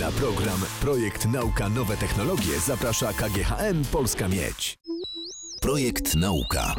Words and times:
Na 0.00 0.10
program 0.12 0.60
Projekt 0.80 1.26
Nauka 1.26 1.68
Nowe 1.68 1.96
Technologie 1.96 2.58
zaprasza 2.58 3.12
KGHM 3.12 3.84
Polska 3.92 4.28
Miedź. 4.28 4.78
Projekt 5.60 6.14
Nauka. 6.14 6.74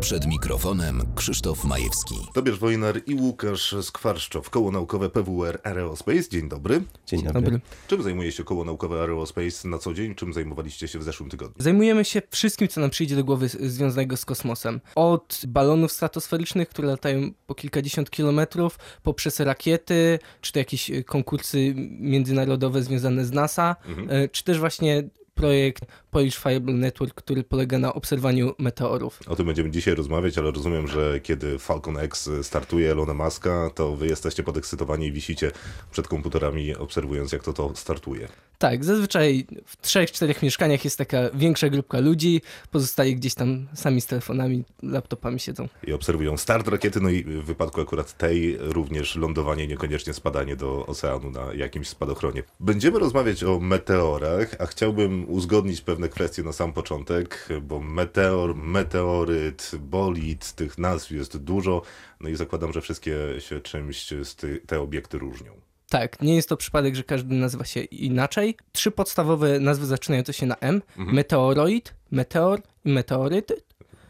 Przed 0.00 0.26
mikrofonem 0.26 1.02
Krzysztof 1.14 1.64
Majewski. 1.64 2.14
Tobiasz 2.34 2.58
Wojnar 2.58 3.00
i 3.06 3.14
Łukasz 3.14 3.74
Skwarszczow, 3.82 4.50
Koło 4.50 4.70
Naukowe 4.70 5.10
PWR 5.10 5.60
Aerospace. 5.64 6.28
Dzień 6.30 6.48
dobry. 6.48 6.82
Dzień 7.06 7.22
dobry. 7.22 7.42
dobry. 7.42 7.60
Czym 7.88 8.02
zajmuje 8.02 8.32
się 8.32 8.44
Koło 8.44 8.64
Naukowe 8.64 9.00
Aerospace 9.00 9.68
na 9.68 9.78
co 9.78 9.94
dzień? 9.94 10.14
Czym 10.14 10.32
zajmowaliście 10.32 10.88
się 10.88 10.98
w 10.98 11.02
zeszłym 11.02 11.30
tygodniu? 11.30 11.54
Zajmujemy 11.58 12.04
się 12.04 12.22
wszystkim, 12.30 12.68
co 12.68 12.80
nam 12.80 12.90
przyjdzie 12.90 13.16
do 13.16 13.24
głowy 13.24 13.48
związanego 13.48 14.16
z 14.16 14.24
kosmosem. 14.24 14.80
Od 14.94 15.40
balonów 15.48 15.92
stratosferycznych, 15.92 16.68
które 16.68 16.88
latają 16.88 17.30
po 17.46 17.54
kilkadziesiąt 17.54 18.10
kilometrów, 18.10 18.78
poprzez 19.02 19.40
rakiety, 19.40 20.18
czy 20.40 20.52
to 20.52 20.58
jakieś 20.58 20.90
konkursy 21.06 21.74
międzynarodowe 22.00 22.82
związane 22.82 23.24
z 23.24 23.32
NASA, 23.32 23.76
mhm. 23.88 24.10
E, 24.10 24.28
czy 24.28 24.44
też 24.44 24.58
właśnie 24.58 25.04
projekt 25.40 25.84
Polish 26.10 26.38
Fireball 26.38 26.74
Network, 26.74 27.14
który 27.14 27.42
polega 27.44 27.78
na 27.78 27.94
obserwowaniu 27.94 28.54
meteorów. 28.58 29.20
O 29.26 29.36
tym 29.36 29.46
będziemy 29.46 29.70
dzisiaj 29.70 29.94
rozmawiać, 29.94 30.38
ale 30.38 30.50
rozumiem, 30.50 30.88
że 30.88 31.20
kiedy 31.20 31.58
Falcon 31.58 31.98
X 31.98 32.30
startuje 32.42 32.90
Elona 32.90 33.14
Muska, 33.14 33.70
to 33.74 33.96
wy 33.96 34.06
jesteście 34.06 34.42
podekscytowani 34.42 35.06
i 35.06 35.12
wisicie 35.12 35.50
przed 35.92 36.08
komputerami, 36.08 36.76
obserwując 36.76 37.32
jak 37.32 37.42
to 37.42 37.52
to 37.52 37.72
startuje. 37.74 38.28
Tak, 38.58 38.84
zazwyczaj 38.84 39.46
w 39.66 39.76
trzech, 39.76 40.12
czterech 40.12 40.42
mieszkaniach 40.42 40.84
jest 40.84 40.98
taka 40.98 41.30
większa 41.34 41.68
grupka 41.68 42.00
ludzi, 42.00 42.42
pozostali 42.70 43.16
gdzieś 43.16 43.34
tam 43.34 43.66
sami 43.74 44.00
z 44.00 44.06
telefonami, 44.06 44.64
laptopami 44.82 45.40
siedzą. 45.40 45.68
I 45.86 45.92
obserwują 45.92 46.36
start 46.36 46.68
rakiety, 46.68 47.00
no 47.00 47.10
i 47.10 47.24
w 47.24 47.44
wypadku 47.44 47.80
akurat 47.80 48.16
tej 48.16 48.56
również 48.60 49.16
lądowanie, 49.16 49.66
niekoniecznie 49.66 50.14
spadanie 50.14 50.56
do 50.56 50.86
oceanu 50.86 51.30
na 51.30 51.54
jakimś 51.54 51.88
spadochronie. 51.88 52.42
Będziemy 52.60 52.98
rozmawiać 52.98 53.44
o 53.44 53.60
meteorach, 53.60 54.54
a 54.58 54.66
chciałbym 54.66 55.29
uzgodnić 55.30 55.80
pewne 55.80 56.08
kwestie 56.08 56.42
na 56.42 56.52
sam 56.52 56.72
początek, 56.72 57.48
bo 57.62 57.80
meteor, 57.80 58.56
meteoryt, 58.56 59.70
bolid, 59.78 60.52
tych 60.52 60.78
nazw 60.78 61.10
jest 61.10 61.36
dużo, 61.36 61.82
no 62.20 62.28
i 62.28 62.36
zakładam, 62.36 62.72
że 62.72 62.80
wszystkie 62.80 63.16
się 63.38 63.60
czymś 63.60 64.06
z 64.24 64.36
ty, 64.36 64.60
te 64.66 64.80
obiekty 64.80 65.18
różnią. 65.18 65.52
Tak, 65.88 66.22
nie 66.22 66.34
jest 66.36 66.48
to 66.48 66.56
przypadek, 66.56 66.94
że 66.94 67.04
każdy 67.04 67.34
nazywa 67.34 67.64
się 67.64 67.80
inaczej. 67.80 68.56
Trzy 68.72 68.90
podstawowe 68.90 69.60
nazwy 69.60 69.86
zaczynające 69.86 70.32
się 70.32 70.46
na 70.46 70.56
M. 70.56 70.82
Mhm. 70.98 71.16
Meteoroid, 71.16 71.94
meteor 72.10 72.60
i 72.84 72.92
meteoryt. 72.92 73.52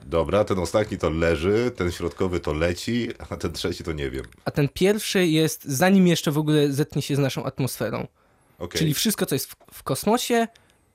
Dobra, 0.07 0.45
ten 0.45 0.59
ostatni 0.59 0.99
to 0.99 1.11
leży, 1.11 1.71
ten 1.77 1.93
środkowy 1.93 2.41
to 2.41 2.53
leci, 2.53 3.09
a 3.31 3.37
ten 3.37 3.53
trzeci 3.53 3.85
to 3.85 3.93
nie 3.93 4.11
wiem. 4.11 4.25
A 4.45 4.51
ten 4.51 4.69
pierwszy 4.69 5.27
jest 5.27 5.65
zanim 5.65 6.07
jeszcze 6.07 6.31
w 6.31 6.39
ogóle 6.39 6.73
zetnie 6.73 7.03
się 7.03 7.17
z 7.17 7.19
naszą 7.19 7.45
atmosferą. 7.45 8.07
Okay. 8.59 8.79
Czyli 8.79 8.95
wszystko, 8.95 9.27
co 9.27 9.35
jest 9.35 9.47
w, 9.47 9.55
w 9.73 9.83
kosmosie, 9.83 10.49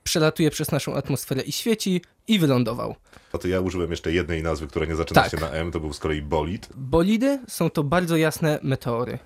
przelatuje 0.06 0.52
przez 0.52 0.72
naszą 0.72 0.96
atmosferę 0.96 1.42
i 1.42 1.52
świeci 1.52 2.02
i 2.28 2.40
wylądował. 2.40 2.96
A 3.34 3.38
to 3.38 3.48
ja 3.48 3.62
użyłem 3.62 3.92
jeszcze 3.92 4.14
jednej 4.14 4.44
nazwy, 4.44 4.68
która 4.68 4.86
nie 4.86 4.96
zaczyna 4.96 5.22
tak. 5.22 5.32
się 5.32 5.38
na 5.38 5.50
M, 5.50 5.72
to 5.72 5.80
był 5.80 5.94
z 5.94 6.00
kolei 6.00 6.22
bolid. 6.22 6.70
Bolidy 6.76 7.40
są 7.48 7.70
to 7.70 7.84
bardzo 7.84 8.18
jasne 8.18 8.60
meteory. 8.64 9.20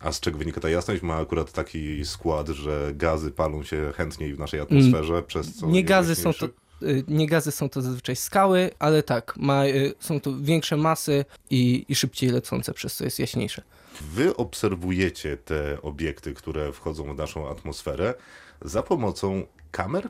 A 0.00 0.12
z 0.12 0.20
czego 0.20 0.38
wynika 0.38 0.60
ta 0.60 0.70
jasność? 0.70 1.02
Ma 1.02 1.16
akurat 1.16 1.52
taki 1.52 2.04
skład, 2.04 2.48
że 2.48 2.92
gazy 2.94 3.30
palą 3.30 3.62
się 3.62 3.92
chętniej 3.96 4.34
w 4.34 4.38
naszej 4.38 4.60
atmosferze, 4.60 5.12
mm, 5.12 5.24
przez 5.24 5.54
co... 5.54 5.66
Nie 5.66 5.84
gazy 5.84 6.14
są 6.14 6.32
to 6.32 6.46
y, 6.82 7.04
nie 7.08 7.26
gazy 7.26 7.50
są 7.50 7.68
to 7.68 7.82
zazwyczaj 7.82 8.16
skały, 8.16 8.70
ale 8.78 9.02
tak, 9.02 9.34
ma, 9.36 9.66
y, 9.66 9.94
są 10.00 10.20
to 10.20 10.32
większe 10.40 10.76
masy 10.76 11.24
i, 11.50 11.84
i 11.88 11.94
szybciej 11.94 12.30
lecące, 12.30 12.74
przez 12.74 12.96
co 12.96 13.04
jest 13.04 13.18
jaśniejsze. 13.18 13.62
Wy 14.00 14.36
obserwujecie 14.36 15.36
te 15.36 15.82
obiekty, 15.82 16.34
które 16.34 16.72
wchodzą 16.72 17.14
w 17.14 17.18
naszą 17.18 17.50
atmosferę 17.50 18.14
za 18.62 18.82
pomocą 18.82 19.46
kamer? 19.70 20.08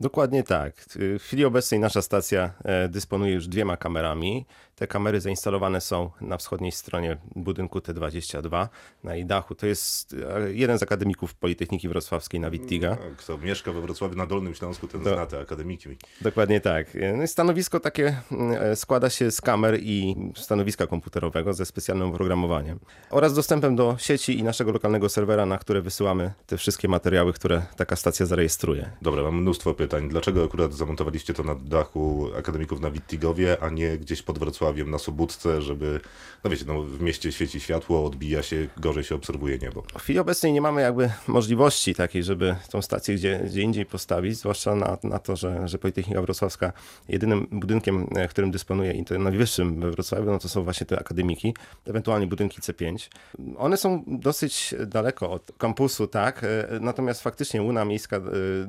Dokładnie 0.00 0.42
tak. 0.42 0.74
W 1.18 1.22
chwili 1.22 1.44
obecnej 1.44 1.80
nasza 1.80 2.02
stacja 2.02 2.50
e, 2.64 2.88
dysponuje 2.88 3.32
już 3.32 3.48
dwiema 3.48 3.76
kamerami. 3.76 4.46
Te 4.74 4.86
kamery 4.86 5.20
zainstalowane 5.20 5.80
są 5.80 6.10
na 6.20 6.36
wschodniej 6.36 6.72
stronie 6.72 7.16
budynku 7.36 7.78
T22 7.78 8.68
na 9.04 9.14
jej 9.14 9.26
dachu. 9.26 9.54
To 9.54 9.66
jest 9.66 10.16
e, 10.36 10.52
jeden 10.52 10.78
z 10.78 10.82
akademików 10.82 11.34
Politechniki 11.34 11.88
Wrocławskiej 11.88 12.40
na 12.40 12.50
Wittiga. 12.50 12.90
No, 12.90 13.16
kto 13.16 13.38
mieszka 13.38 13.72
we 13.72 13.80
Wrocławiu 13.80 14.16
na 14.16 14.26
Dolnym 14.26 14.54
Śląsku, 14.54 14.88
ten 14.88 15.02
Do, 15.02 15.14
zna 15.14 15.26
te 15.26 15.40
akademiki. 15.40 15.88
Dokładnie 16.20 16.60
tak. 16.60 16.96
E, 16.96 17.16
no 17.16 17.26
stanowisko 17.26 17.80
takie 17.80 18.16
mm, 18.32 18.76
składa 18.76 19.10
się 19.10 19.30
z 19.30 19.40
kamer 19.40 19.78
i 19.82 20.16
stanowiska 20.36 20.86
komputerowego 20.86 21.52
ze 21.52 21.66
specjalnym 21.66 22.08
oprogramowaniem 22.08 22.78
oraz 23.10 23.34
dostępem 23.34 23.76
do 23.76 23.96
sieci 23.98 24.38
i 24.38 24.42
naszego 24.42 24.72
lokalnego 24.72 25.08
serwera, 25.08 25.46
na 25.46 25.58
które 25.58 25.82
wysyłamy 25.82 26.32
te 26.46 26.56
wszystkie 26.56 26.88
materiały, 26.88 27.32
które 27.32 27.62
taka 27.76 27.96
stacja 27.96 28.26
zarejestruje. 28.26 28.90
Dobra, 29.02 29.22
mam 29.22 29.40
mnóstwo 29.40 29.74
pytań 29.74 29.87
pytań. 29.88 30.08
Dlaczego 30.08 30.44
akurat 30.44 30.74
zamontowaliście 30.74 31.34
to 31.34 31.42
na 31.42 31.54
dachu 31.54 32.30
akademików 32.38 32.80
na 32.80 32.90
Wittigowie, 32.90 33.56
a 33.60 33.68
nie 33.68 33.98
gdzieś 33.98 34.22
pod 34.22 34.38
Wrocławiem 34.38 34.90
na 34.90 34.98
Sobótce, 34.98 35.62
żeby, 35.62 36.00
no 36.44 36.50
wiecie, 36.50 36.64
no 36.66 36.82
w 36.82 37.00
mieście 37.00 37.32
świeci 37.32 37.60
światło, 37.60 38.04
odbija 38.04 38.42
się, 38.42 38.68
gorzej 38.76 39.04
się 39.04 39.14
obserwuje 39.14 39.58
niebo. 39.58 39.82
W 39.98 40.02
chwili 40.02 40.18
obecnej 40.18 40.52
nie 40.52 40.60
mamy 40.60 40.82
jakby 40.82 41.10
możliwości 41.26 41.94
takiej, 41.94 42.24
żeby 42.24 42.56
tą 42.70 42.82
stację 42.82 43.14
gdzie, 43.14 43.40
gdzie 43.46 43.62
indziej 43.62 43.86
postawić, 43.86 44.38
zwłaszcza 44.38 44.74
na, 44.74 44.98
na 45.02 45.18
to, 45.18 45.36
że, 45.36 45.68
że 45.68 45.78
Politechnika 45.78 46.22
Wrocławska 46.22 46.72
jedynym 47.08 47.46
budynkiem, 47.50 48.08
e, 48.16 48.28
którym 48.28 48.50
dysponuje 48.50 48.92
i 48.92 49.04
to 49.04 49.18
najwyższym 49.18 49.80
we 49.80 49.90
Wrocławiu, 49.90 50.30
no 50.30 50.38
to 50.38 50.48
są 50.48 50.64
właśnie 50.64 50.86
te 50.86 50.98
akademiki, 50.98 51.54
ewentualnie 51.86 52.26
budynki 52.26 52.60
C5. 52.60 53.08
One 53.56 53.76
są 53.76 54.04
dosyć 54.06 54.74
daleko 54.86 55.30
od 55.30 55.52
kampusu, 55.58 56.06
tak, 56.06 56.44
e, 56.44 56.78
natomiast 56.80 57.22
faktycznie 57.22 57.62
Łuna 57.62 57.84
Miejska 57.84 58.16
e, 58.16 58.20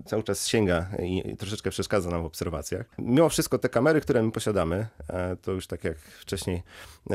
cały 0.06 0.24
czas 0.24 0.48
sięga 0.48 0.88
i 1.10 1.38
troszeczkę 1.38 1.70
przeszkadza 1.70 2.10
nam 2.10 2.24
w 2.24 2.26
obserwacjach. 2.26 2.86
Mimo 2.98 3.30
wszystko 3.30 3.58
te 3.58 3.70
kamery, 3.70 4.02
które 4.02 4.24
my 4.24 4.32
posiadamy, 4.32 4.88
e, 5.08 5.36
to 5.36 5.52
już 5.52 5.68
tak 5.68 5.84
jak 5.84 5.98
wcześniej 5.98 6.64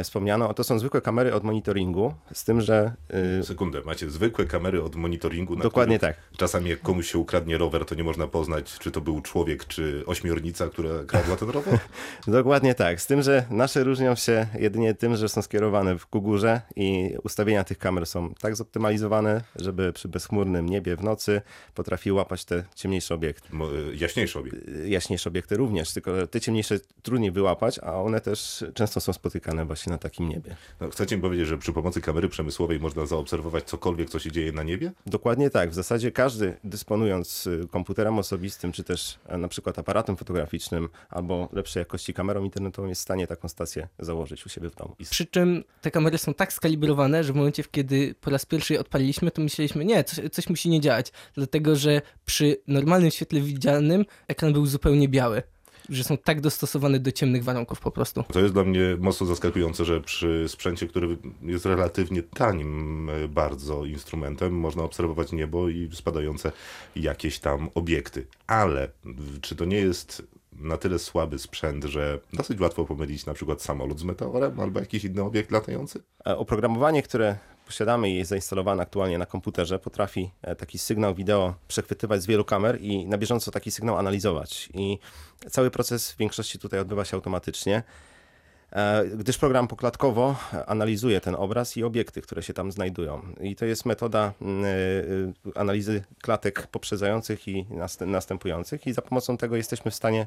wspomniano, 0.03 0.55
to 0.55 0.65
są 0.65 0.79
zwykłe 0.79 1.01
kamery 1.01 1.35
od 1.35 1.45
monitoringu, 1.45 2.15
z 2.33 2.45
tym, 2.45 2.61
że... 2.61 2.93
Y, 3.41 3.45
Sekundę, 3.45 3.83
macie 3.87 4.11
zwykłe 4.11 4.45
kamery 4.45 4.83
od 4.83 4.97
monitoringu, 4.97 5.57
Dokładnie 5.57 5.99
tak. 5.99 6.17
Czasami 6.37 6.71
jak 6.71 6.81
komuś 6.81 7.13
się 7.13 7.19
ukradnie 7.19 7.59
rower, 7.59 7.85
to 7.85 7.95
nie 7.95 8.05
można 8.05 8.27
poznać, 8.27 8.79
czy 8.79 8.91
to 8.91 9.01
był 9.01 9.21
człowiek, 9.21 9.65
czy 9.65 10.03
ośmiornica, 10.07 10.69
która 10.69 11.05
kradła 11.07 11.37
ten 11.37 11.51
rower? 11.51 11.79
Dokładnie 12.27 12.75
tak, 12.75 13.01
z 13.01 13.07
tym, 13.07 13.23
że 13.23 13.47
nasze 13.51 13.85
różnią 13.85 14.15
się 14.15 14.47
jedynie 14.59 14.95
tym, 14.95 15.17
że 15.17 15.29
są 15.29 15.43
skierowane 15.43 15.99
w 15.99 16.07
górze 16.11 16.61
i 16.77 17.15
ustawienia 17.23 17.65
tych 17.65 17.79
kamer 17.79 18.07
są 18.07 18.35
tak 18.35 18.57
zoptymalizowane, 18.57 19.45
żeby 19.57 19.93
przy 19.93 20.09
bezchmurnym 20.09 20.69
niebie 20.69 20.97
w 20.97 21.03
nocy 21.03 21.43
potrafiły 21.75 22.17
łapać 22.17 22.45
te 22.45 22.65
ciemniejsze 22.75 23.15
obiekty. 23.15 23.49
Jaśniejsze 23.95 24.39
obiekty. 24.39 24.71
Y, 24.85 24.89
jaśniejsze 24.89 25.31
obiekty 25.31 25.57
również, 25.57 25.93
tylko 25.93 26.27
te 26.27 26.41
ciemniejsze 26.41 26.79
trudniej 27.03 27.31
wyłapać, 27.31 27.79
a 27.79 27.95
one 27.95 28.21
też 28.21 28.65
często 28.75 29.01
są 29.01 29.13
spotykane 29.13 29.65
właśnie 29.65 29.93
na 29.93 29.99
takim 29.99 30.29
niebie. 30.29 30.57
No, 30.81 30.91
chcecie 30.91 31.17
mi 31.17 31.23
powiedzieć, 31.23 31.47
że 31.47 31.59
przy 31.59 31.73
pomocy 31.73 32.01
kamery 32.01 32.29
przemysłowej 32.29 32.81
można 32.81 33.07
zaobserwować 33.07 33.65
cokolwiek, 33.65 34.11
co 34.11 34.19
się 34.19 34.33
dzieje 34.33 34.53
na 34.53 34.63
niebie? 34.63 34.93
Dokładnie 35.07 35.51
tak. 35.51 35.71
W 35.71 35.75
zasadzie 35.75 36.13
każdy 36.13 36.57
dysponując 36.65 37.47
y, 37.47 37.69
komputerem 37.71 38.19
osobistym, 38.19 38.73
czy 38.73 38.85
też 38.85 39.19
e, 39.27 39.39
na 39.39 39.49
przykład 39.49 39.79
aparatem 39.79 40.17
fotograficznym, 40.17 40.89
albo 41.11 41.49
lepszej 41.53 41.81
jakości 41.81 42.15
kamerą 42.15 42.45
internetową 42.45 42.89
jest 42.89 43.01
w 43.01 43.05
stanie 43.05 43.27
taką 43.27 43.49
stację 43.49 43.89
założyć 43.99 44.47
u 44.47 44.49
siebie 44.49 44.71
w 44.71 44.75
domu. 44.75 44.97
Przy 45.11 45.27
czym 45.27 45.65
te 45.81 45.91
kamery 45.91 46.19
są 46.19 46.35
tak 46.35 46.53
skalibrowane, 46.53 47.25
że 47.25 47.33
w 47.33 47.37
momencie, 47.37 47.65
kiedy 47.71 48.15
po 48.21 48.31
raz 48.31 48.47
pierwszy 48.47 48.73
je 48.73 48.81
odpaliliśmy, 48.81 49.31
to 49.31 49.43
myśleliśmy, 49.43 49.85
nie, 49.85 50.05
coś, 50.05 50.31
coś 50.33 50.49
musi 50.49 50.69
nie 50.69 50.81
działać, 50.81 51.13
dlatego 51.35 51.77
że 51.77 52.03
przy 52.25 52.57
normalnym 52.67 53.11
świetle 53.11 53.41
widzialnym 53.41 53.74
ekran 54.29 54.53
był 54.53 54.67
zupełnie 54.67 55.09
biały 55.09 55.43
że 55.89 56.05
są 56.05 56.19
tak 56.19 56.41
dostosowane 56.41 56.99
do 56.99 57.13
ciemnych 57.13 57.45
warunków 57.45 57.81
po 57.81 57.91
prostu. 57.91 58.25
To 58.33 58.41
jest 58.41 58.55
dla 58.55 58.65
mnie 58.65 58.97
mocno 58.99 59.27
zaskakujące, 59.27 59.85
że 59.85 60.01
przy 60.01 60.45
sprzęcie, 60.49 60.87
który 60.87 61.17
jest 61.43 61.67
relatywnie 61.67 62.23
tanim 62.23 63.11
e, 63.11 63.29
bardzo 63.29 63.85
instrumentem, 63.85 64.53
można 64.53 64.83
obserwować 64.83 65.33
niebo 65.33 65.69
i 65.69 65.91
spadające 65.93 66.53
jakieś 66.97 67.39
tam 67.39 67.71
obiekty. 67.75 68.27
Ale 68.47 68.89
czy 69.41 69.57
to 69.57 69.65
nie 69.65 69.77
jest 69.77 70.23
na 70.53 70.77
tyle 70.77 70.99
słaby 70.99 71.39
sprzęt, 71.39 71.85
że 71.85 72.21
dosyć 72.33 72.61
łatwo 72.61 72.85
pomylić 72.85 73.27
na 73.27 73.35
przykład 73.35 73.63
samolot 73.63 73.99
z 73.99 74.05
meteorem 74.05 74.61
albo 74.61 74.81
jakiś 74.81 75.05
inny 75.05 75.23
obiekt 75.23 75.51
latający? 75.51 76.03
Oprogramowanie, 76.25 77.03
które 77.03 77.37
posiadamy 77.67 78.11
i 78.11 78.15
jest 78.17 78.31
zainstalowane 78.31 78.83
aktualnie 78.83 79.19
na 79.19 79.27
komputerze, 79.27 79.79
potrafi 79.79 80.31
e, 80.43 80.57
taki 80.57 80.79
sygnał 80.79 81.15
wideo 81.15 81.55
przechwytywać 81.69 82.23
z 82.23 82.27
wielu 82.27 82.45
kamer 82.45 82.81
i 82.81 83.07
na 83.07 83.19
bieżąco 83.19 83.51
taki 83.51 83.71
sygnał 83.71 83.99
analizować. 83.99 84.69
I 84.75 84.99
cały 85.51 85.71
proces 85.71 86.13
w 86.13 86.17
większości 86.17 86.59
tutaj 86.59 86.81
odbywa 86.81 87.05
się 87.05 87.17
automatycznie, 87.17 87.83
e, 88.73 89.05
gdyż 89.07 89.39
program 89.39 89.69
poklatkowo 89.69 90.37
analizuje 90.67 91.21
ten 91.21 91.35
obraz 91.35 91.77
i 91.77 91.85
obiekty, 91.85 92.23
które 92.23 92.43
się 92.43 92.55
tam 92.55 92.73
znajdują. 92.73 93.23
I 93.41 93.57
to 93.57 93.65
jest 93.65 93.87
metoda 93.87 94.33
mm, 94.41 94.65
e, 94.65 95.61
analizy 95.61 96.05
klatek 96.23 96.67
poprzedzających 96.67 97.49
i 97.49 97.67
następujących 98.07 98.87
i 98.87 98.93
za 98.93 99.03
pomocą 99.03 99.37
tego 99.37 99.57
jesteśmy 99.57 99.91
w 99.91 99.95
stanie 99.95 100.27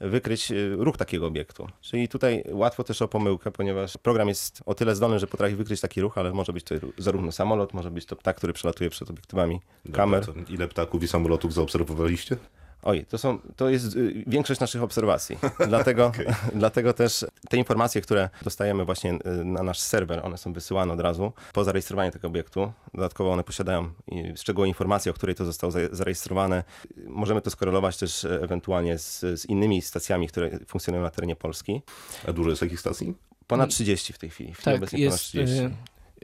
wykryć 0.00 0.50
y, 0.50 0.76
ruch 0.78 0.96
takiego 0.96 1.26
obiektu. 1.26 1.68
Czyli 1.80 2.08
tutaj 2.08 2.44
łatwo 2.50 2.84
też 2.84 3.02
o 3.02 3.08
pomyłkę, 3.08 3.50
ponieważ 3.50 3.96
program 3.98 4.28
jest 4.28 4.62
o 4.66 4.74
tyle 4.74 4.94
zdolny, 4.94 5.18
że 5.18 5.26
potrafi 5.26 5.56
wykryć 5.56 5.80
taki 5.80 6.00
ruch, 6.00 6.18
ale 6.18 6.32
może 6.32 6.52
być 6.52 6.64
to 6.64 6.74
zarówno 6.98 7.32
samolot, 7.32 7.74
może 7.74 7.90
być 7.90 8.06
to 8.06 8.16
ptak, 8.16 8.36
który 8.36 8.52
przelatuje 8.52 8.90
przed 8.90 9.10
obiektywami 9.10 9.60
kamer. 9.92 10.26
Dobra, 10.26 10.44
to 10.44 10.52
ile 10.52 10.68
ptaków 10.68 11.02
i 11.02 11.08
samolotów 11.08 11.54
zaobserwowaliście? 11.54 12.36
Oj, 12.86 13.06
to, 13.08 13.18
są, 13.18 13.38
to 13.56 13.68
jest 13.68 13.96
y, 13.96 14.24
większość 14.26 14.60
naszych 14.60 14.82
obserwacji. 14.82 15.38
Dlatego, 15.68 16.12
dlatego 16.54 16.92
też 16.92 17.26
te 17.48 17.56
informacje, 17.56 18.00
które 18.00 18.30
dostajemy 18.42 18.84
właśnie 18.84 19.12
y, 19.12 19.44
na 19.44 19.62
nasz 19.62 19.80
serwer, 19.80 20.20
one 20.24 20.38
są 20.38 20.52
wysyłane 20.52 20.92
od 20.92 21.00
razu 21.00 21.32
po 21.52 21.64
zarejestrowaniu 21.64 22.10
tego 22.10 22.28
obiektu. 22.28 22.72
Dodatkowo 22.94 23.32
one 23.32 23.44
posiadają 23.44 23.90
szczegółowe 24.36 24.68
informacje, 24.68 25.10
o 25.12 25.14
której 25.14 25.34
to 25.34 25.44
zostało 25.44 25.70
za- 25.70 25.88
zarejestrowane. 25.92 26.64
Możemy 27.06 27.40
to 27.40 27.50
skorelować 27.50 27.96
też 27.96 28.24
e, 28.24 28.40
ewentualnie 28.42 28.98
z, 28.98 29.20
z 29.20 29.46
innymi 29.46 29.82
stacjami, 29.82 30.28
które 30.28 30.58
funkcjonują 30.66 31.02
na 31.04 31.10
terenie 31.10 31.36
Polski. 31.36 31.82
A 32.28 32.32
dużo 32.32 32.50
jest 32.50 32.60
takich 32.60 32.80
stacji? 32.80 33.14
Ponad 33.46 33.70
30 33.70 34.12
w 34.12 34.18
tej 34.18 34.30
chwili. 34.30 34.54
W 34.54 34.58
chwili 34.58 34.80
Tak, 34.80 34.92
jest. 35.34 35.62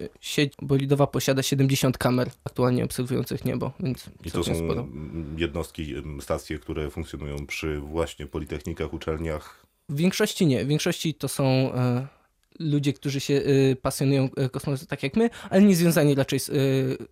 30. 0.00 0.18
Sieć 0.20 0.52
bolidowa 0.62 1.06
posiada 1.06 1.42
70 1.42 1.98
kamer 1.98 2.30
aktualnie 2.44 2.84
obserwujących 2.84 3.44
niebo, 3.44 3.72
więc 3.80 4.10
I 4.24 4.30
to 4.30 4.44
są 4.44 4.54
sporo. 4.54 4.88
jednostki, 5.36 5.94
stacje, 6.20 6.58
które 6.58 6.90
funkcjonują 6.90 7.46
przy 7.46 7.80
właśnie 7.80 8.26
politechnikach, 8.26 8.92
uczelniach. 8.92 9.66
W 9.88 9.96
większości 9.96 10.46
nie. 10.46 10.64
W 10.64 10.68
większości 10.68 11.14
to 11.14 11.28
są 11.28 11.44
e, 11.44 12.06
ludzie, 12.58 12.92
którzy 12.92 13.20
się 13.20 13.34
e, 13.34 13.76
pasjonują 13.76 14.28
e, 14.36 14.48
kosmosem 14.48 14.86
tak 14.86 15.02
jak 15.02 15.16
my, 15.16 15.30
ale 15.50 15.62
nie 15.62 15.76
związani 15.76 16.14
raczej 16.14 16.40
z, 16.40 16.50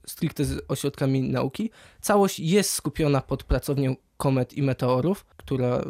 stricte 0.06 0.44
z 0.44 0.64
ośrodkami 0.68 1.22
nauki. 1.22 1.70
Całość 2.00 2.38
jest 2.38 2.72
skupiona 2.72 3.20
pod 3.20 3.44
pracownią 3.44 3.96
komet 4.16 4.52
i 4.52 4.62
meteorów, 4.62 5.24
która 5.36 5.84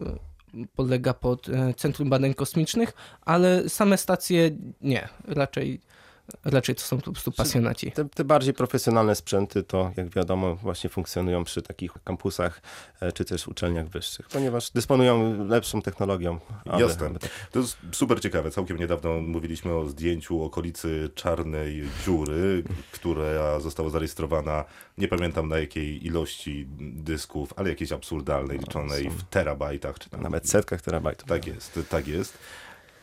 podlega 0.75 1.15
pod 1.15 1.47
Centrum 1.77 2.11
Badań 2.11 2.35
Kosmicznych, 2.35 2.93
ale 3.21 3.69
same 3.69 3.99
stacje 3.99 4.51
nie. 4.81 5.09
Raczej, 5.25 5.81
raczej 6.45 6.75
to 6.75 6.83
są 6.83 6.97
po 7.01 7.13
prostu 7.13 7.33
pasjonaci. 7.33 7.93
Te, 7.93 8.05
te 8.09 8.25
bardziej 8.25 8.55
profesjonalne 8.55 9.15
sprzęty 9.15 9.63
to, 9.63 9.93
jak 9.97 10.09
wiadomo, 10.15 10.57
właśnie 10.57 10.91
funkcjonują 10.91 11.45
przy 11.45 11.63
takich 11.63 11.93
kampusach 12.05 12.63
e, 13.01 13.13
czy 13.13 13.25
też 13.25 13.49
uczelniach 13.49 13.89
wyższych, 13.89 14.29
ponieważ 14.29 14.71
dysponują 14.71 15.45
lepszą 15.49 15.83
technologią. 15.83 16.39
aby- 16.67 16.83
Jasne. 16.83 17.07
aby 17.07 17.19
tak- 17.19 17.31
To 17.53 17.59
jest 17.59 17.77
super 17.93 18.21
ciekawe. 18.21 18.51
Całkiem 18.51 18.77
niedawno 18.77 19.21
mówiliśmy 19.21 19.75
o 19.75 19.89
zdjęciu 19.89 20.43
okolicy 20.43 21.11
czarnej 21.15 21.85
dziury, 22.07 22.63
która 22.93 23.61
została 23.61 23.91
zarejestrowana, 23.91 24.65
nie 24.99 25.09
pamiętam 25.09 25.49
na 25.49 25.59
jakiej 25.59 26.07
ilości 26.07 26.67
dysków, 26.81 27.53
ale 27.57 27.69
jakiejś 27.69 27.93
absurdalnej, 27.93 28.59
liczonej 28.59 29.11
w 29.11 29.23
terabajtach. 29.23 29.99
Czy 29.99 30.11
tam 30.11 30.23
Nawet 30.23 30.49
setkach 30.51 30.83
terabajtów. 30.83 31.29
Tak 31.29 31.47
jest, 31.47 31.81
tak 31.91 32.09
jest. 32.09 32.39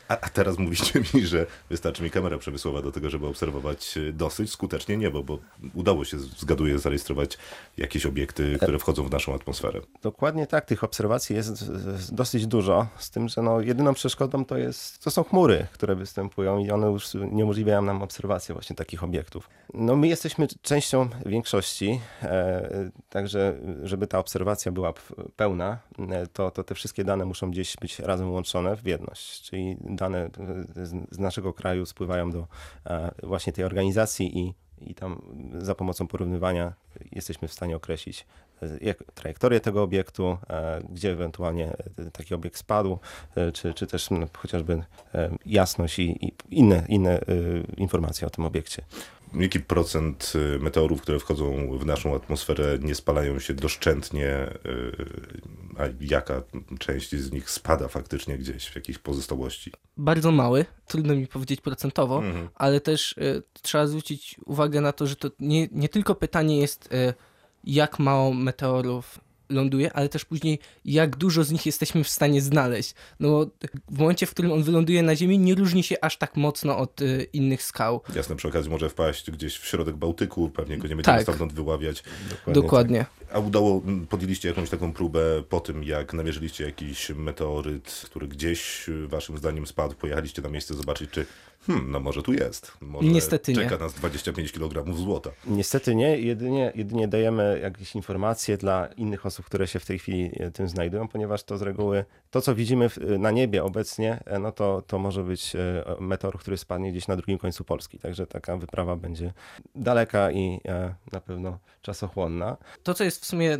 A, 0.08 0.20
a 0.20 0.28
teraz 0.28 0.58
mówicie 0.58 1.00
mi, 1.14 1.26
że 1.26 1.46
wystarczy 1.70 2.02
mi 2.02 2.10
kamera 2.10 2.38
przemysłowa 2.38 2.82
do 2.82 2.92
tego, 2.92 3.10
żeby 3.10 3.26
obserwować 3.26 3.98
e, 3.98 4.12
dosyć 4.12 4.50
skutecznie 4.50 4.96
niebo, 4.96 5.22
bo 5.22 5.38
udało 5.74 6.04
się, 6.04 6.18
zgaduję, 6.18 6.78
zarejestrować 6.78 7.38
jakieś 7.76 8.06
obiekty, 8.06 8.58
które 8.62 8.78
wchodzą 8.78 9.04
w 9.04 9.10
naszą 9.10 9.34
atmosferę. 9.34 9.80
Dokładnie 10.02 10.46
tak, 10.46 10.64
tych 10.64 10.84
obserwacji 10.84 11.36
jest 11.36 11.72
dosyć 12.14 12.46
dużo, 12.46 12.86
z 12.98 13.10
tym, 13.10 13.28
że 13.28 13.42
no, 13.42 13.60
jedyną 13.60 13.94
przeszkodą 13.94 14.44
to, 14.44 14.56
jest, 14.56 15.04
to 15.04 15.10
są 15.10 15.24
chmury, 15.24 15.66
które 15.72 15.94
występują 15.94 16.58
i 16.58 16.70
one 16.70 16.86
już 16.86 17.14
niemożliwiają 17.14 17.82
nam 17.82 18.02
obserwację 18.02 18.54
właśnie 18.54 18.76
takich 18.76 19.04
obiektów. 19.04 19.48
No 19.74 19.96
my 19.96 20.08
jesteśmy 20.08 20.46
częścią 20.62 21.08
większości, 21.26 22.00
e, 22.22 22.90
także 23.08 23.56
żeby 23.82 24.06
ta 24.06 24.18
obserwacja 24.18 24.72
była 24.72 24.92
pełna, 25.36 25.78
e, 25.98 26.26
to, 26.26 26.50
to 26.50 26.64
te 26.64 26.74
wszystkie 26.74 27.04
dane 27.04 27.24
muszą 27.24 27.50
gdzieś 27.50 27.76
być 27.76 27.98
razem 27.98 28.32
łączone 28.32 28.76
w 28.76 28.86
jedność, 28.86 29.42
czyli 29.42 29.76
dane 29.96 30.18
e, 30.18 30.86
z, 30.86 31.18
naszego 31.18 31.52
kraju 31.52 31.86
spływają 31.86 32.30
do 32.30 32.46
e, 32.86 33.10
właśnie 33.22 33.52
tej 33.52 33.64
organizacji 33.64 34.38
i 34.38 34.54
i 34.80 34.94
tam 34.94 35.22
za 35.58 35.74
pomocą 35.74 36.06
porównywania 36.06 36.72
jesteśmy 37.12 37.48
w 37.48 37.52
stanie 37.52 37.76
określić 37.76 38.26
trajektorię 39.14 39.60
tego 39.60 39.82
obiektu, 39.82 40.38
e, 40.50 40.80
gdzie 40.90 41.12
ewentualnie 41.12 41.76
e, 41.98 42.10
taki 42.10 42.34
obiekt 42.34 42.58
spadł, 42.58 42.98
e, 43.34 43.52
czy, 43.52 43.74
czy 43.74 43.86
też 43.86 44.10
no, 44.10 44.26
chociażby 44.36 44.82
jasność 45.46 45.98
i, 45.98 46.26
i 46.26 46.32
inne, 46.50 46.84
inne 46.88 47.20
informacje 47.76 48.26
o 48.26 48.30
tym 48.30 48.44
obiekcie. 48.44 48.82
Jaki 49.34 49.60
procent 49.60 50.32
meteorów, 50.60 51.02
które 51.02 51.18
wchodzą 51.18 51.78
w 51.78 51.86
naszą 51.86 52.14
atmosferę, 52.14 52.78
nie 52.80 52.94
spalają 52.94 53.38
się 53.38 53.54
doszczętnie, 53.54 54.50
a 55.78 55.82
jaka 56.00 56.42
część 56.78 57.16
z 57.16 57.32
nich 57.32 57.50
spada 57.50 57.88
faktycznie 57.88 58.38
gdzieś 58.38 58.68
w 58.68 58.76
jakiejś 58.76 58.98
pozostałości? 58.98 59.72
Bardzo 59.96 60.32
mały, 60.32 60.64
trudno 60.86 61.14
mi 61.14 61.26
powiedzieć 61.26 61.60
procentowo, 61.60 62.18
Mhm. 62.18 62.48
ale 62.54 62.80
też 62.80 63.14
trzeba 63.62 63.86
zwrócić 63.86 64.36
uwagę 64.46 64.80
na 64.80 64.92
to, 64.92 65.06
że 65.06 65.16
to 65.16 65.30
nie, 65.40 65.68
nie 65.72 65.88
tylko 65.88 66.14
pytanie 66.14 66.60
jest, 66.60 66.88
jak 67.66 67.98
mało 67.98 68.34
meteorów 68.34 69.20
ląduje, 69.48 69.92
ale 69.92 70.08
też 70.08 70.24
później, 70.24 70.58
jak 70.84 71.16
dużo 71.16 71.44
z 71.44 71.52
nich 71.52 71.66
jesteśmy 71.66 72.04
w 72.04 72.08
stanie 72.08 72.40
znaleźć. 72.42 72.94
No 73.20 73.28
bo 73.28 73.46
w 73.90 73.98
momencie, 73.98 74.26
w 74.26 74.30
którym 74.30 74.52
on 74.52 74.62
wyląduje 74.62 75.02
na 75.02 75.16
Ziemi, 75.16 75.38
nie 75.38 75.54
różni 75.54 75.82
się 75.82 75.96
aż 76.04 76.16
tak 76.16 76.36
mocno 76.36 76.78
od 76.78 77.02
e, 77.02 77.22
innych 77.22 77.62
skał. 77.62 78.00
Jasne, 78.14 78.36
przy 78.36 78.48
okazji 78.48 78.70
może 78.70 78.88
wpaść 78.88 79.30
gdzieś 79.30 79.56
w 79.56 79.66
środek 79.66 79.96
Bałtyku, 79.96 80.50
pewnie 80.50 80.78
go 80.78 80.88
nie 80.88 80.96
będziemy 80.96 81.16
Tak. 81.16 81.22
stamtąd 81.22 81.52
wyławiać. 81.52 82.02
Dokładnie. 82.46 83.06
A 83.36 83.38
udało, 83.38 83.82
podjęliście 84.08 84.48
jakąś 84.48 84.70
taką 84.70 84.92
próbę 84.92 85.20
po 85.48 85.60
tym, 85.60 85.84
jak 85.84 86.12
namierzyliście 86.12 86.64
jakiś 86.64 87.10
meteoryt, 87.10 88.02
który 88.04 88.28
gdzieś 88.28 88.88
y, 88.88 89.08
waszym 89.08 89.38
zdaniem 89.38 89.66
spadł, 89.66 89.94
pojechaliście 89.94 90.42
na 90.42 90.48
miejsce 90.48 90.74
zobaczyć, 90.74 91.10
czy 91.10 91.26
hmm, 91.66 91.90
no 91.90 92.00
może 92.00 92.22
tu 92.22 92.32
jest. 92.32 92.72
Może 92.80 93.08
Niestety 93.08 93.52
nie. 93.52 93.58
czeka 93.58 93.76
nas 93.76 93.94
25 93.94 94.52
kg 94.52 94.94
złota. 94.94 95.30
Niestety 95.46 95.94
nie, 95.94 96.18
jedynie, 96.18 96.72
jedynie 96.74 97.08
dajemy 97.08 97.60
jakieś 97.62 97.94
informacje 97.94 98.56
dla 98.56 98.86
innych 98.86 99.26
osób, 99.26 99.46
które 99.46 99.66
się 99.66 99.80
w 99.80 99.86
tej 99.86 99.98
chwili 99.98 100.30
e, 100.36 100.50
tym 100.50 100.68
znajdują, 100.68 101.08
ponieważ 101.08 101.44
to 101.44 101.58
z 101.58 101.62
reguły, 101.62 102.04
to 102.36 102.40
co 102.40 102.54
widzimy 102.54 102.90
na 103.18 103.30
niebie 103.30 103.64
obecnie, 103.64 104.20
e, 104.26 104.38
no 104.38 104.52
to, 104.52 104.82
to 104.86 104.98
może 104.98 105.22
być 105.22 105.56
e, 105.56 105.84
meteor, 106.00 106.38
który 106.38 106.56
spadnie 106.56 106.92
gdzieś 106.92 107.08
na 107.08 107.16
drugim 107.16 107.38
końcu 107.38 107.64
Polski, 107.64 107.98
także 107.98 108.26
taka 108.26 108.56
wyprawa 108.56 108.96
będzie 108.96 109.32
daleka 109.74 110.32
i 110.32 110.60
e, 110.68 110.94
na 111.12 111.20
pewno 111.20 111.58
czasochłonna. 111.82 112.56
To, 112.82 112.94
co 112.94 113.04
jest 113.04 113.22
w 113.22 113.26
sumie 113.26 113.58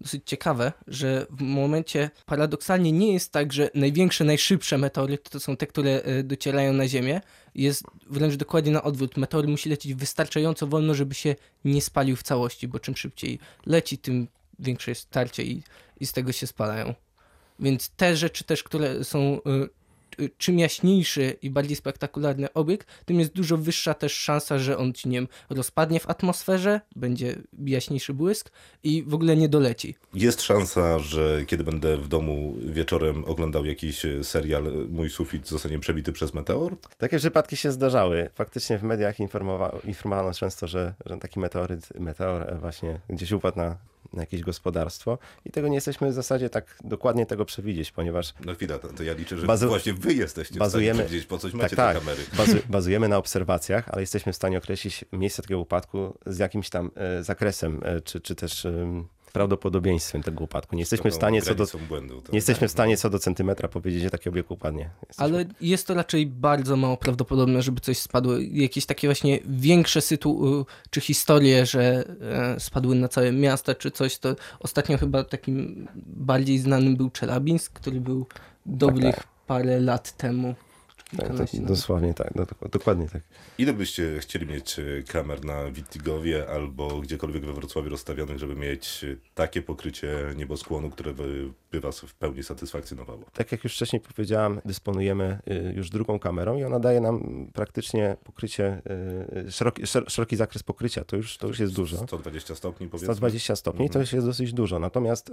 dosyć 0.00 0.22
ciekawe, 0.26 0.72
że 0.86 1.26
w 1.30 1.42
momencie 1.42 2.10
paradoksalnie 2.26 2.92
nie 2.92 3.12
jest 3.12 3.32
tak, 3.32 3.52
że 3.52 3.70
największe, 3.74 4.24
najszybsze 4.24 4.78
meteoryty 4.78 5.30
to 5.30 5.40
są 5.40 5.56
te, 5.56 5.66
które 5.66 6.02
docierają 6.24 6.72
na 6.72 6.88
Ziemię. 6.88 7.20
Jest 7.54 7.84
wręcz 8.06 8.36
dokładnie 8.36 8.72
na 8.72 8.82
odwrót. 8.82 9.16
Meteor 9.16 9.48
musi 9.48 9.68
lecieć 9.68 9.94
wystarczająco 9.94 10.66
wolno, 10.66 10.94
żeby 10.94 11.14
się 11.14 11.34
nie 11.64 11.82
spalił 11.82 12.16
w 12.16 12.22
całości, 12.22 12.68
bo 12.68 12.80
czym 12.80 12.96
szybciej 12.96 13.38
leci, 13.66 13.98
tym 13.98 14.28
większe 14.58 14.90
jest 14.90 15.10
tarcie 15.10 15.42
i, 15.42 15.62
i 16.00 16.06
z 16.06 16.12
tego 16.12 16.32
się 16.32 16.46
spalają. 16.46 16.94
Więc 17.60 17.88
te 17.88 18.16
rzeczy 18.16 18.44
też, 18.44 18.62
które 18.62 19.04
są 19.04 19.40
y, 20.18 20.22
y, 20.24 20.30
czym 20.38 20.58
jaśniejszy 20.58 21.36
i 21.42 21.50
bardziej 21.50 21.76
spektakularny 21.76 22.52
obiekt, 22.52 22.86
tym 23.04 23.20
jest 23.20 23.32
dużo 23.32 23.56
wyższa 23.56 23.94
też 23.94 24.12
szansa, 24.14 24.58
że 24.58 24.78
on 24.78 24.92
ci 24.92 25.08
nie 25.08 25.18
wiem, 25.18 25.28
rozpadnie 25.50 26.00
w 26.00 26.10
atmosferze, 26.10 26.80
będzie 26.96 27.36
jaśniejszy 27.64 28.14
błysk 28.14 28.50
i 28.82 29.02
w 29.06 29.14
ogóle 29.14 29.36
nie 29.36 29.48
doleci. 29.48 29.94
Jest 30.14 30.42
szansa, 30.42 30.98
że 30.98 31.44
kiedy 31.46 31.64
będę 31.64 31.96
w 31.96 32.08
domu 32.08 32.54
wieczorem 32.66 33.24
oglądał 33.24 33.64
jakiś 33.64 34.04
e, 34.04 34.24
serial, 34.24 34.72
mój 34.88 35.10
sufit 35.10 35.48
zostanie 35.48 35.78
przebity 35.78 36.12
przez 36.12 36.34
meteor? 36.34 36.76
Takie 36.98 37.18
przypadki 37.18 37.56
się 37.56 37.72
zdarzały. 37.72 38.30
Faktycznie 38.34 38.78
w 38.78 38.82
mediach 38.82 39.18
informowa- 39.18 39.86
informowano 39.86 40.32
często, 40.32 40.66
że, 40.66 40.94
że 41.06 41.16
taki 41.16 41.40
meteoryt, 41.40 42.00
meteor 42.00 42.42
e, 42.42 42.58
właśnie 42.58 43.00
gdzieś 43.08 43.32
upadł 43.32 43.58
na 43.58 43.76
jakieś 44.12 44.40
gospodarstwo 44.40 45.18
i 45.44 45.50
tego 45.50 45.68
nie 45.68 45.74
jesteśmy 45.74 46.10
w 46.10 46.12
zasadzie 46.12 46.50
tak 46.50 46.78
dokładnie 46.84 47.26
tego 47.26 47.44
przewidzieć, 47.44 47.92
ponieważ 47.92 48.34
No 48.44 48.54
chwila, 48.54 48.78
to, 48.78 48.88
to 48.88 49.02
ja 49.02 49.12
liczę, 49.12 49.36
że 49.38 49.46
Bazu- 49.46 49.68
właśnie 49.68 49.94
wy 49.94 50.14
jesteście 50.14 50.54
bazujemy- 50.58 51.02
w 51.04 51.06
stanie 51.08 51.22
po 51.22 51.38
coś 51.38 51.52
Tak, 51.52 51.60
macie 51.62 51.76
tak. 51.76 51.94
te 51.94 52.00
kamery. 52.00 52.22
Bazu, 52.36 52.56
bazujemy 52.68 53.08
na 53.08 53.16
obserwacjach, 53.16 53.88
ale 53.88 54.00
jesteśmy 54.02 54.32
w 54.32 54.36
stanie 54.36 54.58
określić 54.58 55.04
miejsce 55.12 55.42
takiego 55.42 55.60
upadku 55.60 56.18
z 56.26 56.38
jakimś 56.38 56.70
tam 56.70 56.90
e, 56.94 57.22
zakresem, 57.22 57.80
e, 57.84 58.00
czy, 58.00 58.20
czy 58.20 58.34
też 58.34 58.66
prawdopodobieństwem 59.36 60.22
tego 60.22 60.44
upadku. 60.44 60.76
Nie 60.76 60.82
jesteśmy 60.82 61.10
w 61.10 61.14
stanie 61.14 61.42
co 61.42 61.54
do, 61.54 61.66
błędu, 61.88 62.22
nie 62.32 62.36
jesteśmy 62.38 62.68
w 62.68 62.70
stanie 62.70 62.96
co 62.96 63.10
do 63.10 63.18
centymetra 63.18 63.68
powiedzieć, 63.68 64.02
że 64.02 64.10
taki 64.10 64.28
obiekt 64.28 64.50
upadnie. 64.50 64.90
Jesteśmy- 65.08 65.24
Ale 65.24 65.44
jest 65.60 65.86
to 65.86 65.94
raczej 65.94 66.26
bardzo 66.26 66.76
mało 66.76 66.96
prawdopodobne, 66.96 67.62
żeby 67.62 67.80
coś 67.80 67.98
spadło. 67.98 68.32
Jakieś 68.38 68.86
takie 68.86 69.08
właśnie 69.08 69.38
większe 69.48 70.00
sytu 70.00 70.66
czy 70.90 71.00
historie, 71.00 71.66
że 71.66 72.04
e, 72.56 72.60
spadły 72.60 72.94
na 72.94 73.08
całe 73.08 73.32
miasta 73.32 73.74
czy 73.74 73.90
coś, 73.90 74.18
to 74.18 74.36
ostatnio 74.60 74.98
chyba 74.98 75.24
takim 75.24 75.86
bardziej 76.06 76.58
znanym 76.58 76.96
był 76.96 77.10
Czelabinsk, 77.10 77.72
który 77.72 78.00
był 78.00 78.26
dobrych 78.66 79.14
tak. 79.16 79.26
parę 79.46 79.80
lat 79.80 80.16
temu. 80.16 80.54
Tak, 81.10 81.36
tak, 81.38 81.48
dosłownie 81.60 82.14
tak, 82.14 82.32
do, 82.34 82.46
dokładnie 82.68 83.08
tak. 83.08 83.22
Ile 83.58 83.72
byście 83.72 84.18
chcieli 84.20 84.46
mieć 84.46 84.78
e, 84.78 84.82
kamer 85.08 85.44
na 85.44 85.70
Wittigowie 85.70 86.48
albo 86.50 87.00
gdziekolwiek 87.00 87.46
we 87.46 87.52
Wrocławiu 87.52 87.90
rozstawionych, 87.90 88.38
żeby 88.38 88.56
mieć 88.56 89.04
e, 89.04 89.16
takie 89.34 89.62
pokrycie 89.62 90.16
nieboskłonu, 90.36 90.90
które 90.90 91.14
by, 91.14 91.48
by 91.70 91.80
was 91.80 92.00
w 92.00 92.14
pełni 92.14 92.42
satysfakcjonowało? 92.42 93.24
Tak 93.32 93.52
jak 93.52 93.64
już 93.64 93.74
wcześniej 93.74 94.00
powiedziałem, 94.00 94.60
dysponujemy 94.64 95.38
y, 95.50 95.72
już 95.76 95.90
drugą 95.90 96.18
kamerą 96.18 96.58
i 96.58 96.64
ona 96.64 96.80
daje 96.80 97.00
nam 97.00 97.46
praktycznie 97.52 98.16
pokrycie, 98.24 98.82
szeroki, 99.50 99.82
szer- 99.82 100.10
szeroki 100.10 100.36
zakres 100.36 100.62
pokrycia, 100.62 101.04
to 101.04 101.16
już, 101.16 101.36
to 101.38 101.46
już 101.46 101.58
jest 101.58 101.74
dużo. 101.74 101.96
120 101.96 102.54
stopni 102.54 102.88
powiedzmy? 102.88 103.14
120 103.14 103.56
stopni 103.56 103.90
to 103.90 103.98
już 103.98 104.12
jest 104.12 104.26
dosyć 104.26 104.52
dużo. 104.52 104.78
Natomiast 104.78 105.32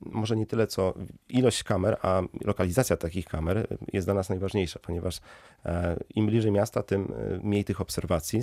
może 0.00 0.36
nie 0.36 0.46
tyle 0.46 0.66
co 0.66 0.94
ilość 1.28 1.62
kamer, 1.62 1.96
a 2.02 2.22
lokalizacja 2.44 2.96
takich 2.96 3.26
kamer 3.26 3.66
jest 3.92 4.06
dla 4.06 4.14
nas 4.14 4.28
najważniejsza, 4.28 4.78
ponieważ 4.78 5.11
e, 5.64 5.96
im 6.14 6.26
bliżej 6.26 6.52
miasta, 6.52 6.82
tym 6.82 7.02
e, 7.02 7.38
mniej 7.46 7.64
tych 7.64 7.80
obserwacji, 7.80 8.40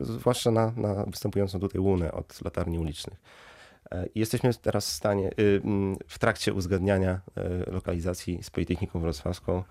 zwłaszcza 0.00 0.50
na, 0.50 0.72
na 0.76 1.04
występującą 1.04 1.60
tutaj 1.60 1.80
łunę 1.80 2.12
od 2.12 2.42
latarni 2.44 2.78
ulicznych. 2.78 3.20
E, 3.90 4.08
Jesteśmy 4.14 4.54
teraz 4.54 4.86
w 4.86 4.92
stanie, 4.92 5.30
y, 5.38 5.62
w 6.06 6.18
trakcie 6.18 6.54
uzgadniania 6.54 7.20
lokalizacji 7.66 8.42
z 8.42 8.50
Politechniką 8.50 9.00
Wrocławską. 9.00 9.64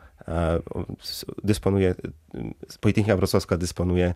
Dysponuje, 1.43 1.95
y, 2.36 2.77
Politechnika 2.81 3.17
Wrocławska 3.17 3.57
dysponuje 3.57 4.13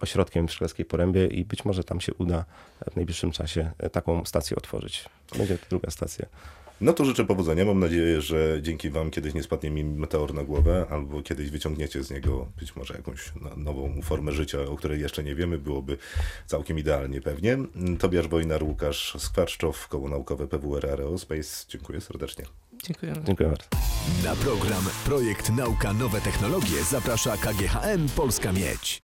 ośrodkiem 0.00 0.48
w 0.48 0.52
Szklarskiej 0.52 0.86
Porębie 0.86 1.26
i 1.26 1.44
być 1.44 1.64
może 1.64 1.84
tam 1.84 2.00
się 2.00 2.14
uda 2.14 2.44
w 2.92 2.96
najbliższym 2.96 3.30
czasie 3.30 3.70
taką 3.92 4.24
stację 4.24 4.56
otworzyć. 4.56 5.04
Będzie 5.38 5.58
to 5.58 5.66
druga 5.70 5.90
stacja. 5.90 6.26
No 6.82 6.92
to 6.92 7.04
życzę 7.04 7.24
powodzenia. 7.24 7.64
Mam 7.64 7.78
nadzieję, 7.80 8.20
że 8.20 8.58
dzięki 8.62 8.90
wam 8.90 9.10
kiedyś 9.10 9.34
nie 9.34 9.42
spadnie 9.42 9.70
mi 9.70 9.84
meteor 9.84 10.34
na 10.34 10.44
głowę, 10.44 10.86
albo 10.90 11.22
kiedyś 11.22 11.50
wyciągniecie 11.50 12.02
z 12.04 12.10
niego 12.10 12.46
być 12.58 12.76
może 12.76 12.94
jakąś 12.94 13.32
no- 13.40 13.56
nową 13.56 14.02
formę 14.02 14.32
życia, 14.32 14.60
o 14.60 14.76
której 14.76 15.00
jeszcze 15.00 15.24
nie 15.24 15.34
wiemy. 15.34 15.58
Byłoby 15.58 15.96
całkiem 16.46 16.78
idealnie 16.78 17.20
pewnie. 17.20 17.58
Tobiasz 17.98 18.28
Wojnar, 18.28 18.62
Łukasz 18.64 19.16
Skwarszczow, 19.18 19.88
Koło 19.88 20.08
Naukowe 20.08 20.48
PWR 20.48 20.86
Aerospace. 20.86 21.64
Dziękuję 21.68 22.00
serdecznie. 22.00 22.44
Dziękujemy. 22.84 23.22
Dziękuję 23.24 23.48
bardzo. 23.48 23.64
Na 24.24 24.36
program 24.36 24.82
Projekt 25.04 25.50
Nauka 25.50 25.92
Nowe 25.92 26.20
Technologie 26.20 26.82
zaprasza 26.90 27.36
KGHM 27.36 28.08
Polska 28.16 28.52
Miedź. 28.52 29.00